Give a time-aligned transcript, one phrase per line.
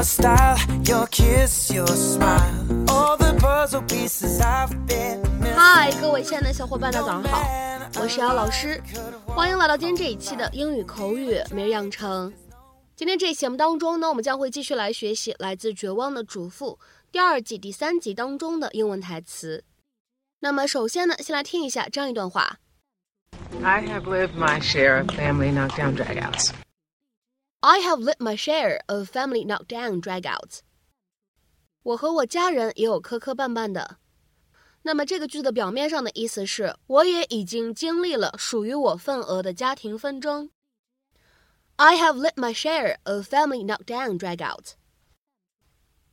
[0.00, 2.88] your style, your kiss, your smile.
[2.88, 5.54] All the puzzle pieces I've been missing.
[5.54, 7.44] 嗨，各位亲爱的小伙伴，大家早上好，
[8.00, 8.82] 我是姚老师，
[9.26, 12.32] 欢迎来到今天这一期的英语口语每日养成。
[12.96, 16.78] 今天这期节目当中呢，我们将会继续来学习来自《绝望的主妇》
[17.12, 19.64] 第二季第三集当中的英文台词。
[20.38, 22.56] 那么首先呢，先来听一下这样一段话。
[23.62, 26.52] I have lived my share of family knockdown dragouts.
[27.61, 30.59] I have lived my share of family knockdown dragouts.
[31.83, 33.97] 我和我家人也有磕磕绊绊的。
[34.83, 40.51] 那么这个句子的表面上的意思是，我也已经经历了属于我份额的家庭纷争。
[41.77, 44.73] I have lived my share of family knockdown dragouts.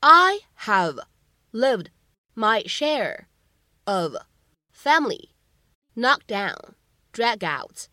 [0.00, 1.00] I have
[1.52, 1.88] lived
[2.34, 3.26] my share
[3.84, 4.16] of
[4.70, 5.30] family
[5.96, 6.74] knockdown
[7.12, 7.88] dragouts.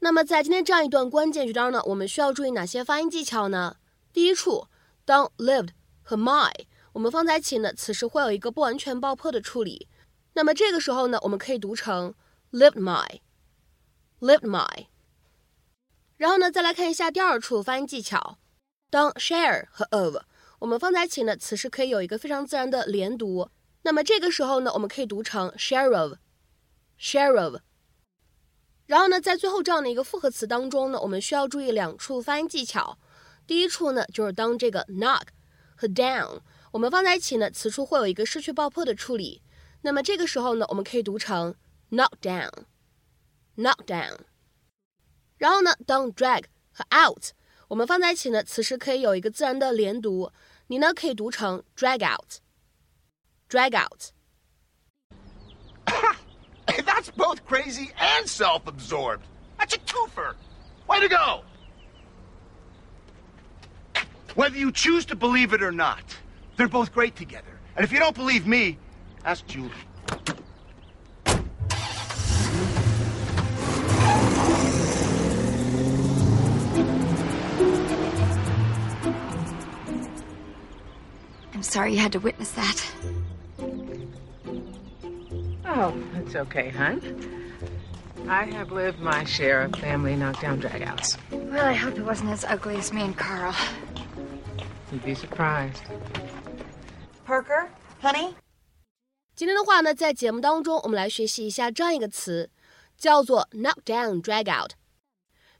[0.00, 3.76] 那么在今天这样一段关键句当中呢，我们需要注意哪些发音技巧呢？
[4.12, 4.68] 第一处，
[5.04, 5.70] 当 lived
[6.02, 6.52] 和 my
[6.92, 9.88] 我们放在一起呢，此时会有一个不完全爆破的处理。
[10.34, 12.14] 那么这个时候呢，我们可以读成
[12.52, 14.86] lived my，lived my。
[16.16, 18.38] 然后呢，再来看一下第二处发音技巧，
[18.90, 20.16] 当 share 和 of
[20.60, 23.50] 我们放在一起呢，此时可以有一个非常自然的连读。
[23.82, 27.56] 那么这个时候呢，我们可以读成 share of，share of。
[28.88, 32.98] 然后呢，在最后这样的一个复合词当中呢，我们需要注意两处发音技巧。
[33.46, 35.24] 第一处呢，就是当这个 knock
[35.76, 36.40] 和 down
[36.72, 39.42] 我们放在一起呢，此处会有一个失去爆破的处理。
[39.82, 41.54] 那么这个时候呢，我们可以读成
[41.90, 44.20] knock down，knock down。
[45.36, 47.32] 然后呢，当 drag 和 out
[47.68, 50.32] 我们放在一起呢，此时可以有一个自然的连读，
[50.68, 54.12] 你呢可以读成 drag out，drag out。
[56.84, 59.24] That's both crazy and self absorbed.
[59.58, 60.34] That's a twofer.
[60.88, 61.42] Way to go!
[64.34, 66.02] Whether you choose to believe it or not,
[66.56, 67.58] they're both great together.
[67.76, 68.78] And if you don't believe me,
[69.24, 69.70] ask Julie.
[81.52, 82.92] I'm sorry you had to witness that.
[85.80, 87.00] Oh, that's okay, hon.
[88.28, 91.16] I have lived my share of family knockdown dragouts.
[91.30, 93.54] Well, I hope it wasn't as ugly as me and Carl.
[94.90, 95.84] You'd be surprised.
[97.24, 97.68] Parker,
[98.02, 98.34] honey?
[99.36, 102.50] 今天的话呢，在节目当中，我们来学习一下这样一个词，
[102.96, 104.72] 叫做 knock down drag out。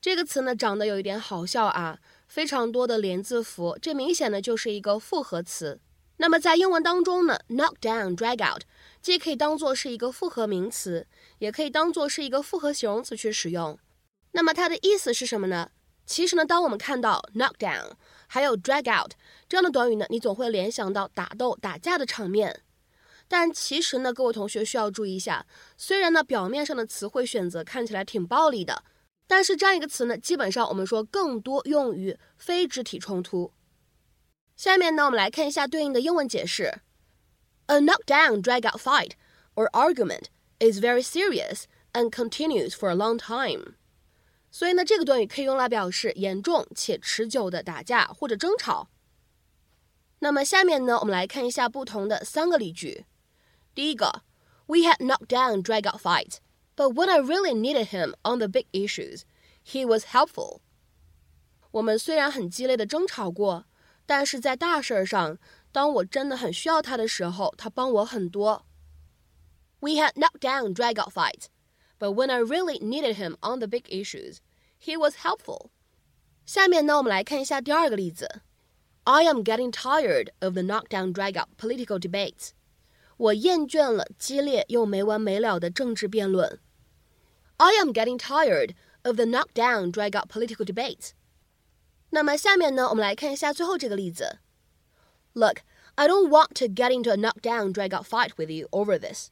[0.00, 5.78] 这个词呢，长得有一点好笑啊，非常多的连字符，这明显呢就是一个复合词。
[6.18, 8.62] 那么在英文当中呢，knock down drag out
[9.02, 11.06] 既可以当做是一个复合名词，
[11.38, 13.78] 也可以当做是一个复合形容词去使用。
[14.32, 15.70] 那么它的意思是什么呢？
[16.06, 17.92] 其实呢，当我们看到 knock down
[18.26, 19.12] 还有 drag out
[19.48, 22.62] 这样的短语呢，你总会联想到打斗、打架的场面。
[23.28, 25.44] 但其实呢，各位同学需要注意一下，
[25.76, 28.84] 虽然呢表面上的词汇选择看起来挺暴力的，
[29.26, 33.52] 但是这样一个词呢，基本上我们说更多用于非肢体冲突。
[34.55, 36.81] 下面呢，我们来看一下对应的英文解释。
[37.67, 39.11] A knockdown, drag-out fight
[39.55, 40.25] or argument
[40.59, 43.75] is very serious and continues for a long time。
[44.51, 48.89] 所以呢，这个短语可以用来表示严重且持久的打架或者争吵。
[50.19, 53.05] 那么下面呢，我们来看一下不同的三个例句。
[53.73, 54.23] 第一个，
[54.67, 56.37] We had knockdown, drag-out fights,
[56.75, 59.21] but when I really needed him on the big issues,
[59.65, 60.59] he was helpful。
[61.71, 63.65] 我们虽然很激烈的争吵过，
[64.05, 65.37] 但是在大事儿上，
[65.71, 68.65] 当我真的很需要他的时候，他帮我很多。
[69.79, 71.45] We had knockdown, drag-out fights,
[71.97, 74.37] but when I really needed him on the big issues,
[74.79, 75.69] he was helpful。
[76.45, 78.41] 下面呢，我们来看一下第二个例子。
[79.05, 82.49] I am getting tired of the knockdown, drag-out political debates。
[83.17, 86.59] 我厌倦了激烈又没完没了的政治辩论。
[87.57, 91.11] I am getting tired of the knockdown, drag-out political debates。
[92.11, 94.39] 那么下面呢，我们来看一下最后这个例子。
[95.33, 95.59] Look,
[95.95, 99.29] I don't want to get into a knockdown, drag-out fight with you over this,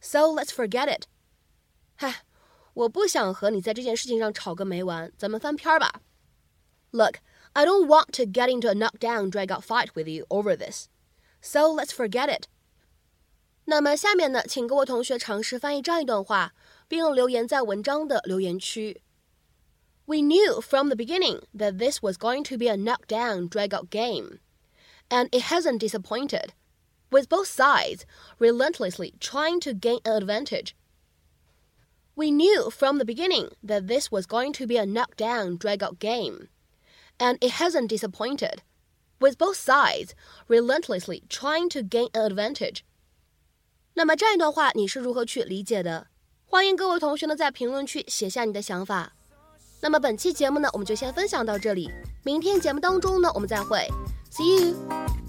[0.00, 1.04] so let's forget it。
[1.96, 2.22] 嗨，
[2.74, 6.02] 我不想和你在这件事情上吵个没完，咱们翻篇儿吧。
[6.90, 7.16] Look,
[7.54, 10.88] I don't want to get into a knockdown, drag-out fight with you over this,
[11.40, 12.44] so let's forget it。
[13.64, 16.54] 那么下面呢，请各位同学尝试翻译这样一段话，
[16.86, 19.01] 并留言在文章的留言区。
[20.06, 24.40] We knew from the beginning that this was going to be a knockdown, drag-out game,
[25.10, 26.54] and it hasn't disappointed,
[27.10, 28.06] with both sides
[28.38, 30.74] relentlessly trying to gain an advantage.
[32.16, 36.48] We knew from the beginning that this was going to be a knockdown, drag-out game,
[37.18, 38.62] and it hasn't disappointed,
[39.20, 40.14] with both sides
[40.48, 42.82] relentlessly trying to gain an advantage。
[43.94, 46.08] 那么这样一段话你是如何去理解的？
[46.46, 49.14] 欢迎各位同学呢在评论区写下你的想法。
[49.83, 51.91] 那么本期节目呢我们就先分享到这里，
[52.23, 53.85] 明天节目当中呢我们再会
[54.31, 55.22] ，See you。